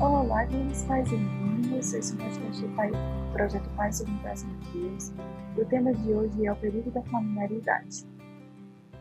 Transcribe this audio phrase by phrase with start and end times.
[0.00, 4.72] Olá, queridos pais e meninas, esse é o podcast do Projeto Pai Segundo Coração de
[4.72, 5.12] Deus.
[5.56, 8.04] E o tema de hoje é o perigo da familiaridade.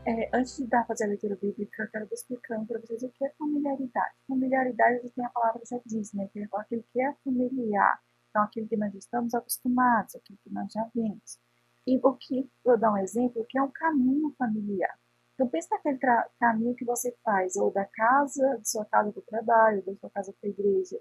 [0.06, 3.26] É, antes de dar fazer a leitura bíblica, eu quero explicando para vocês o que
[3.26, 4.14] é familiaridade.
[4.28, 6.30] Familiaridade, tem a palavra já diz, né?
[6.32, 8.00] Que é aquilo que é familiar.
[8.30, 11.40] Então, aquilo que nós estamos acostumados, aquilo que nós já vimos.
[11.88, 14.96] E o que, vou dar um exemplo, o que é um caminho familiar.
[15.34, 15.98] Então, pense naquele
[16.40, 20.10] caminho que você faz, ou da casa, de sua casa para o trabalho, da sua
[20.10, 21.00] casa para a igreja,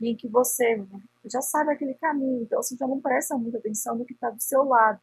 [0.00, 0.84] em que você
[1.24, 4.40] já sabe aquele caminho, então você já não presta muita atenção no que está do
[4.40, 5.00] seu lado,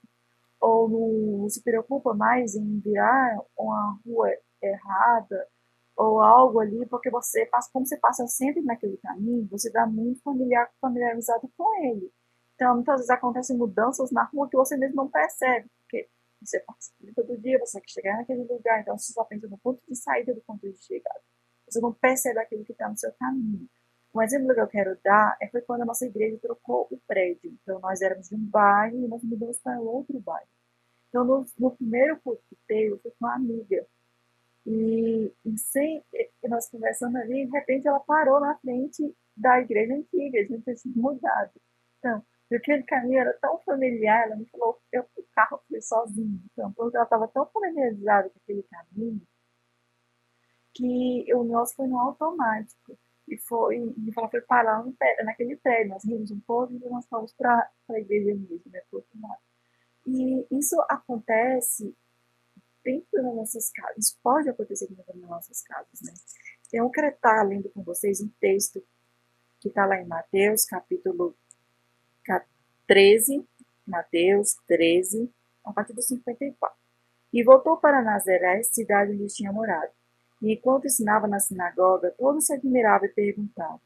[0.59, 4.29] ou não se preocupa mais em virar uma rua
[4.61, 5.47] errada,
[5.97, 10.21] ou algo ali, porque você passa, como você passa sempre naquele caminho, você dá muito
[10.21, 12.11] familiar, familiarizado com ele.
[12.55, 16.07] Então, muitas vezes acontecem mudanças na rua que você mesmo não percebe, porque
[16.41, 19.81] você participa todo dia, você quer chegar naquele lugar, então você só pensa no ponto
[19.87, 21.21] de saída do ponto de chegada.
[21.67, 23.69] Você não percebe aquilo que está no seu caminho.
[24.13, 27.57] Um exemplo que eu quero dar é foi quando a nossa igreja trocou o prédio.
[27.61, 30.47] Então, nós éramos de um bairro e nós mudamos para outro bairro.
[31.07, 33.85] Então, no, no primeiro culto que teve, eu fui com uma amiga.
[34.65, 36.03] E, e, sem,
[36.43, 40.93] nós conversando ali, de repente ela parou na frente da igreja antiga, a gente tinha
[40.95, 41.51] mudado.
[41.99, 46.41] Então, e aquele caminho era tão familiar, ela me falou, eu o carro fui sozinho.
[46.51, 49.21] Então, porque ela estava tão familiarizada com aquele caminho,
[50.73, 52.97] que o nosso foi no automático.
[53.27, 54.93] E foi, e ela foi parar no,
[55.23, 55.91] naquele prédio.
[55.91, 59.39] Nós rimos um pouco e nós fomos para a igreja mesmo, né, outro lado.
[60.05, 61.95] E isso acontece
[62.83, 63.97] dentro das nossas casas.
[63.97, 66.11] Isso pode acontecer dentro das nossas casas, né?
[66.73, 68.83] Eu quero estar lendo com vocês um texto
[69.61, 71.37] que está lá em Mateus, capítulo
[72.91, 73.47] 13,
[73.87, 75.31] Mateus 13,
[75.63, 76.77] a partir do 54.
[77.31, 79.93] E voltou para Nazaré, cidade onde tinha morado.
[80.41, 83.79] E enquanto ensinava na sinagoga, todos se admiravam e perguntavam: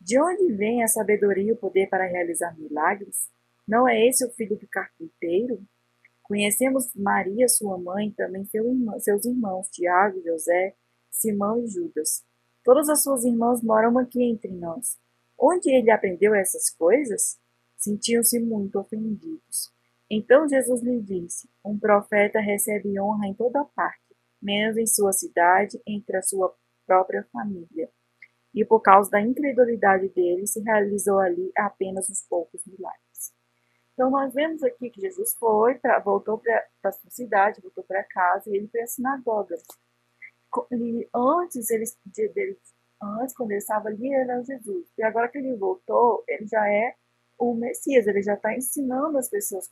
[0.00, 3.28] De onde vem a sabedoria e o poder para realizar milagres?
[3.66, 5.60] Não é esse o filho do carpinteiro?
[6.22, 10.76] Conhecemos Maria, sua mãe, e também seu irmão, seus irmãos, Tiago, José,
[11.10, 12.24] Simão e Judas.
[12.62, 14.96] Todas as suas irmãs moram aqui entre nós.
[15.36, 17.36] Onde ele aprendeu essas coisas?
[17.78, 19.72] Sentiam-se muito ofendidos.
[20.10, 25.80] Então Jesus lhe disse: Um profeta recebe honra em toda parte, menos em sua cidade,
[25.86, 27.88] entre a sua própria família.
[28.52, 33.32] E por causa da incredulidade dele, se realizou ali apenas uns poucos milagres.
[33.92, 38.50] Então nós vemos aqui que Jesus foi, pra, voltou para sua cidade, voltou para casa
[38.50, 39.56] e ele foi à sinagoga.
[40.72, 41.84] E antes ele,
[43.02, 44.86] antes quando ele estava ali, ele era Jesus.
[44.96, 46.94] E agora que ele voltou, ele já é
[47.38, 49.68] o Messias, ele já está ensinando as pessoas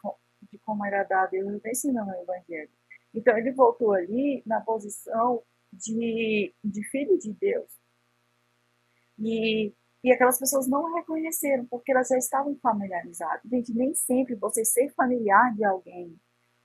[0.51, 2.71] de como agradar a Deus, ele está ensinando o Evangelho.
[3.13, 7.71] Então, ele voltou ali na posição de, de filho de Deus.
[9.19, 9.73] E,
[10.05, 13.43] e aquelas pessoas não reconheceram, porque elas já estavam familiarizadas.
[13.51, 16.17] Gente, nem sempre você ser familiar de alguém,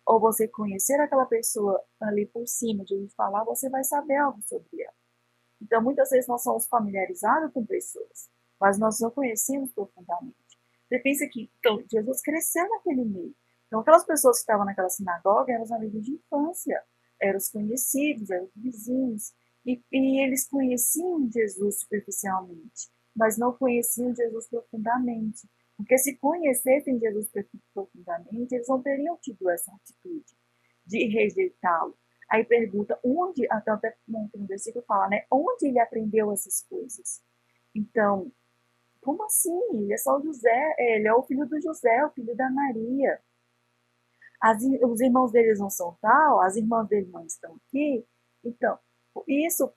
[0.06, 4.42] ou você conhecer aquela pessoa ali por cima, de ouvir falar, você vai saber algo
[4.44, 4.94] sobre ela.
[5.62, 8.30] Então, muitas vezes nós somos familiarizados com pessoas,
[8.60, 10.41] mas nós não conhecemos profundamente.
[10.92, 13.34] Você pensa que então, Jesus cresceu naquele meio.
[13.66, 16.84] Então, aquelas pessoas que estavam naquela sinagoga eram os amigos de infância,
[17.22, 19.34] eram os conhecidos, eram os vizinhos.
[19.66, 25.48] E, e eles conheciam Jesus superficialmente, mas não conheciam Jesus profundamente.
[25.78, 27.30] Porque se conhecessem Jesus
[27.74, 30.36] profundamente, eles não teriam tido essa atitude
[30.86, 31.96] de rejeitá-lo.
[32.30, 35.26] Aí pergunta onde, até, no versículo fala, né?
[35.32, 37.22] Onde ele aprendeu essas coisas?
[37.74, 38.30] Então,
[39.02, 39.60] como assim?
[39.74, 43.20] Ele é só o José, ele é o filho do José, o filho da Maria.
[44.40, 48.06] As, os irmãos deles não são tal, as irmãs dele não estão aqui.
[48.44, 48.78] Então,
[49.28, 49.72] isso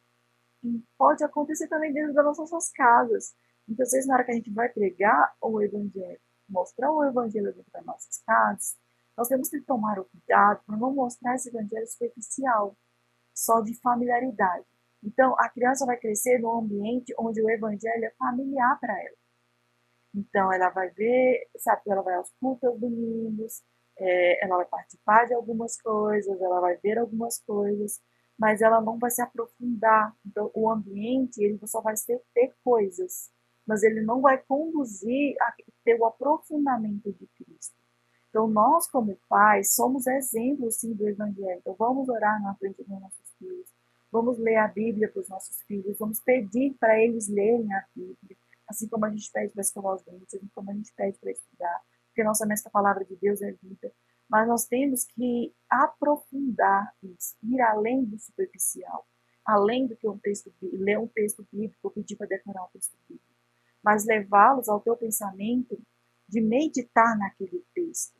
[0.96, 3.34] pode acontecer também dentro das nossas casas.
[3.66, 7.72] Muitas vezes, na hora que a gente vai pregar o evangelho, mostrar o evangelho dentro
[7.72, 8.76] das nossas casas,
[9.16, 12.76] nós temos que tomar o cuidado para não mostrar esse evangelho superficial,
[13.34, 14.66] só de familiaridade.
[15.04, 19.16] Então, a criança vai crescer num ambiente onde o evangelho é familiar para ela.
[20.14, 23.62] Então, ela vai ver, sabe, ela vai aos cultos domingos,
[23.98, 28.00] é, ela vai participar de algumas coisas, ela vai ver algumas coisas,
[28.38, 30.16] mas ela não vai se aprofundar.
[30.24, 33.30] Então, o ambiente, ele só vai ter, ter coisas,
[33.66, 35.52] mas ele não vai conduzir a
[35.84, 37.74] ter o aprofundamento de Cristo.
[38.30, 41.58] Então, nós, como pais, somos exemplos, sim, do Evangelho.
[41.58, 43.74] Então, vamos orar na frente dos nossos filhos
[44.14, 48.36] Vamos ler a Bíblia para os nossos filhos, vamos pedir para eles lerem a Bíblia,
[48.68, 51.32] assim como a gente pede para escovar os dentes, assim como a gente pede para
[51.32, 53.92] estudar, porque nós sabemos que a palavra de Deus é vida.
[54.28, 59.04] Mas nós temos que aprofundar isso, ir além do superficial,
[59.44, 63.26] além do que um texto ler um texto bíblico, pedir para decorar um texto bíblico.
[63.82, 65.76] mas levá-los ao teu pensamento
[66.28, 68.14] de meditar naquele texto.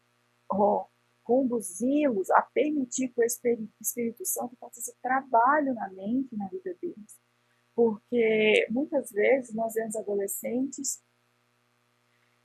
[0.53, 0.87] Oh,
[1.25, 7.19] conduzi-los a permitir que o Espírito Santo faça esse trabalho na mente, na vida deles.
[7.75, 11.03] Porque muitas vezes nós vemos adolescentes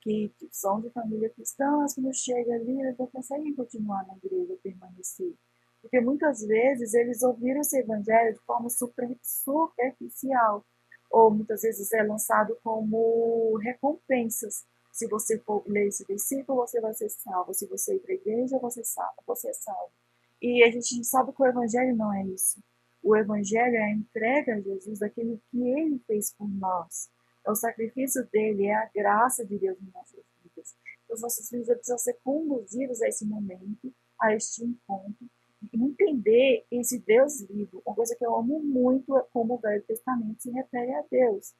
[0.01, 4.57] que são de família cristã, mas quando chega ali, eles não conseguem continuar na igreja,
[4.63, 5.33] permanecer.
[5.81, 10.65] Porque muitas vezes eles ouviram esse evangelho de forma super, superficial,
[11.11, 14.65] ou muitas vezes é lançado como recompensas.
[14.99, 17.53] Se você for ler esse versículo, você vai ser salvo.
[17.53, 18.81] Se você ir para a igreja, você,
[19.25, 19.93] você é salvo.
[20.41, 22.61] E a gente sabe que o evangelho não é isso.
[23.01, 27.09] O evangelho é a entrega a Jesus daquilo que ele fez por nós.
[27.47, 30.75] É o sacrifício dele, é a graça de Deus em nossas vidas.
[31.05, 35.29] Então, os nossos filhos precisam ser conduzidos a esse momento, a este encontro,
[35.73, 37.81] entender esse Deus vivo.
[37.85, 41.53] Uma coisa que eu amo muito é como o Velho Testamento se refere a Deus.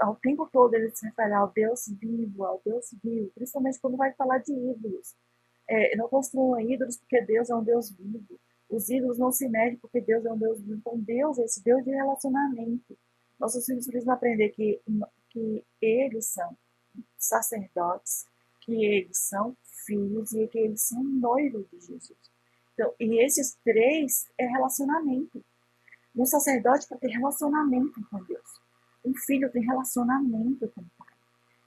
[0.00, 4.12] Ao tempo todo ele se refere ao Deus vivo, ao Deus vivo, principalmente quando vai
[4.12, 5.14] falar de ídolos.
[5.68, 8.38] É, não construam ídolos porque Deus é um Deus vivo.
[8.68, 10.74] Os ídolos não se medem porque Deus é um Deus vivo.
[10.74, 12.96] Então Deus é esse Deus de relacionamento.
[13.38, 14.80] Nossos filhos precisam aprender que,
[15.30, 16.56] que eles são
[17.18, 18.26] sacerdotes,
[18.60, 22.16] que eles são filhos e que eles são noivos de Jesus.
[22.74, 25.44] Então, e esses três é relacionamento.
[26.14, 28.61] Um sacerdote para ter relacionamento com Deus.
[29.04, 31.08] Um filho tem relacionamento com o pai.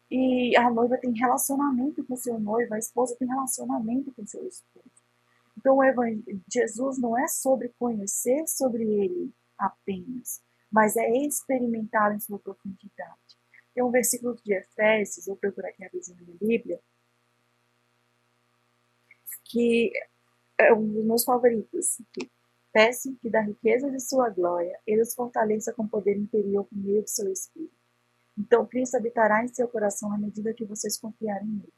[0.10, 4.86] E a noiva tem relacionamento com seu noivo, a esposa tem relacionamento com seu esposo.
[5.58, 5.80] Então,
[6.52, 10.42] Jesus não é sobre conhecer sobre ele apenas,
[10.72, 13.16] mas é experimentar em sua profundidade.
[13.74, 16.80] Tem um versículo de Efésios, vou procurar aqui a visão da Bíblia,
[19.44, 19.92] que
[20.58, 22.00] é um dos meus favoritos.
[22.76, 27.04] Peço que da riqueza de sua glória, ele os fortaleça com poder interior por meio
[27.04, 27.72] do seu Espírito.
[28.38, 31.74] Então Cristo habitará em seu coração à medida que vocês confiarem nele.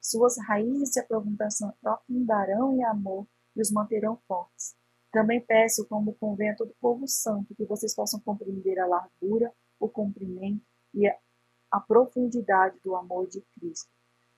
[0.00, 3.26] Suas raízes se aprofundarão em amor
[3.56, 4.76] e os manterão fortes.
[5.10, 9.88] Também peço, como convém a todo povo santo, que vocês possam compreender a largura, o
[9.88, 10.64] comprimento
[10.94, 13.90] e a profundidade do amor de Cristo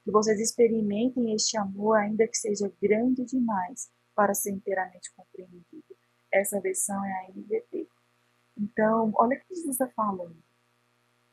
[0.02, 5.87] que vocês experimentem este amor, ainda que seja grande demais para ser inteiramente compreendido.
[6.32, 7.88] Essa versão é a NVT.
[8.56, 10.36] Então, olha o que Jesus está falando.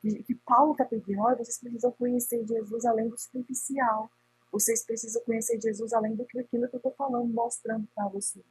[0.01, 4.12] Que Paulo está pedindo, olha, vocês precisam conhecer Jesus além do superficial.
[4.51, 8.45] Vocês precisam conhecer Jesus além do que aquilo que eu estou falando, mostrando para vocês.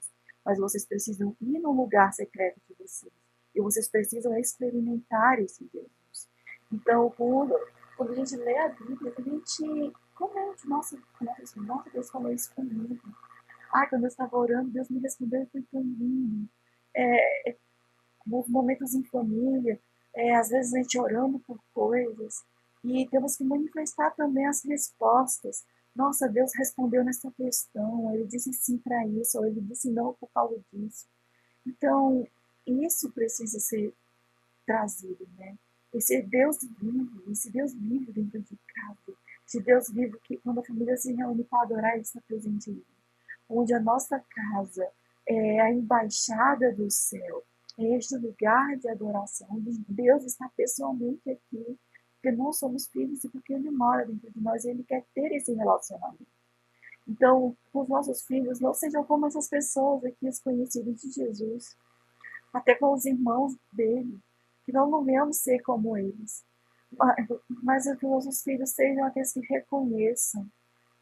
[0.45, 3.13] Mas vocês precisam ir no lugar secreto de vocês.
[3.55, 6.29] E vocês precisam experimentar esse Jesus.
[6.73, 7.55] Então, quando,
[7.97, 12.53] quando a gente lê a Bíblia, a gente comente, nossa, nossa, nossa, Deus falou isso
[12.55, 13.01] comigo.
[13.75, 16.49] Ah, quando eu estava orando, Deus me respondeu e foi tão lindo.
[16.95, 17.57] É,
[18.25, 19.81] momentos em família,
[20.15, 22.45] é, às vezes a gente orando por coisas
[22.85, 25.65] e temos que manifestar também as respostas.
[25.93, 30.29] Nossa, Deus respondeu nessa questão, ele disse sim para isso, ou ele disse não por
[30.29, 31.09] causa disso.
[31.67, 32.25] Então,
[32.65, 33.93] isso precisa ser
[34.65, 35.59] trazido, né?
[35.93, 39.19] Esse Deus vivo, esse Deus vivo dentro de casa,
[39.49, 42.94] de Deus vivo que quando a família se reúne para adorar, Ele está presente ali.
[43.49, 44.89] Onde a nossa casa
[45.27, 47.43] é a embaixada do céu,
[47.79, 51.79] é este lugar de adoração, onde Deus está pessoalmente aqui,
[52.15, 55.33] porque nós somos filhos e porque Ele mora dentro de nós e Ele quer ter
[55.33, 56.27] esse relacionamento.
[57.07, 61.77] Então, os nossos filhos não sejam como essas pessoas aqui, os conhecidos de Jesus,
[62.53, 64.19] até com os irmãos dele,
[64.65, 66.43] que não, venhamos ser como eles,
[67.63, 70.47] mas que nossos filhos sejam aqueles que reconheçam,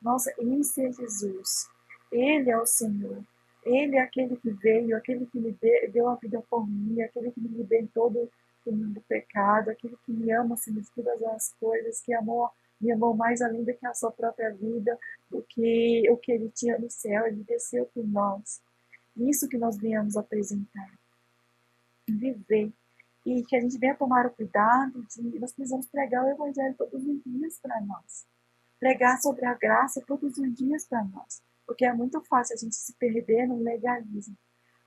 [0.01, 1.69] nossa, isso é Jesus,
[2.13, 3.25] Ele é o Senhor,
[3.65, 5.57] Ele é aquele que veio, aquele que me
[5.91, 8.31] deu a vida por mim, aquele que me libertou do,
[8.67, 12.51] do pecado, aquele que me ama acima de todas as coisas, que amou,
[12.81, 14.99] me amou mais além do que a sua própria vida,
[15.31, 18.61] do que o que Ele tinha no céu, Ele desceu por nós.
[19.17, 20.91] Isso que nós viemos apresentar.
[22.07, 22.73] Viver
[23.25, 27.05] e que a gente venha tomar o cuidado de nós precisamos pregar o evangelho todos
[27.07, 28.27] os dias para nós.
[28.79, 31.41] Pregar sobre a graça todos os dias para nós.
[31.67, 34.37] Porque é muito fácil a gente se perder no legalismo.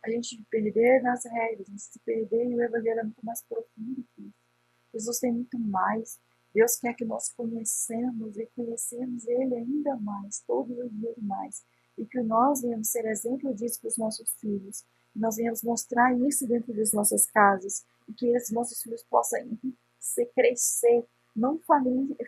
[0.04, 3.26] A gente se perder nas regras, a gente se perder e o evangelho é muito
[3.26, 4.46] mais profundo que isso.
[4.94, 6.20] Jesus tem muito mais.
[6.54, 11.66] Deus quer que nós conhecemos e conhecemos Ele ainda mais, todos os dias mais.
[11.98, 14.86] E que nós venhamos ser exemplo disso para os nossos filhos.
[15.12, 19.40] Que nós venhamos mostrar isso dentro das nossas casas e que esses nossos filhos possam
[20.00, 21.04] se crescer,
[21.36, 21.60] não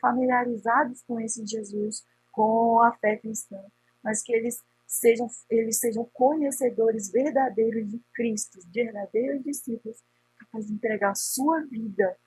[0.01, 3.63] familiarizados com esse Jesus, com a fé cristã,
[4.07, 10.01] mas que eles sejam, eles sejam conhecedores verdadeiros de Cristo, verdadeiros discípulos,
[10.39, 12.17] capazes de entregar a sua vida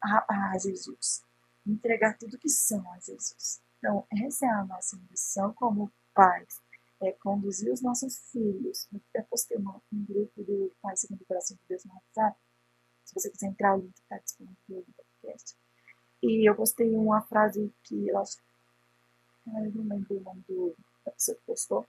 [0.00, 1.24] a, a Jesus.
[1.66, 3.60] entregar tudo que são a Jesus.
[3.78, 6.60] Então, essa é a nossa missão como pais,
[7.02, 8.86] é conduzir os nossos filhos.
[8.92, 12.38] Eu até postei um, um grupo do Pai Segundo o Coração de Deus no WhatsApp.
[13.04, 15.56] Se você quiser entrar, o link está disponível no podcast.
[16.22, 18.38] E eu postei uma frase que eu acho.
[19.48, 20.76] Eu não lembro o nome do,
[21.10, 21.86] que postou.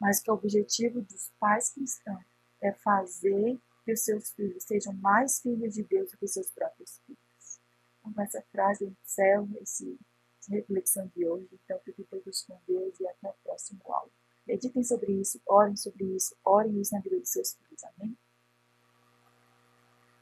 [0.00, 2.24] Mas que o objetivo dos pais cristãos
[2.60, 7.00] é fazer que os seus filhos sejam mais filhos de Deus do que seus próprios
[7.06, 7.60] filhos.
[7.98, 9.98] Então, com essa frase, eu encerro esse,
[10.38, 11.48] essa reflexão de hoje.
[11.52, 14.12] Então, fiquem todos com Deus e até o próximo áudio.
[14.46, 17.84] Meditem sobre isso, orem sobre isso, orem isso na vida dos seus filhos.
[17.84, 18.16] Amém?